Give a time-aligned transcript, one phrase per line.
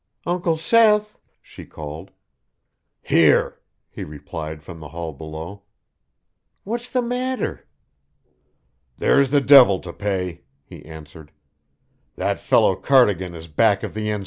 [0.25, 2.09] "Uncle Seth!" she called.
[3.03, 5.61] "Here!" he replied from the hall below.
[6.63, 7.67] "What's the matter?"
[8.97, 11.31] "There's the devil to pay," he answered.
[12.15, 14.19] "That fellow Cardigan is back of the N.